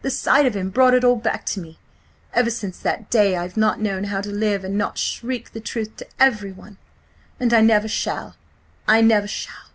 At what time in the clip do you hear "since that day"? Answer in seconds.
2.48-3.36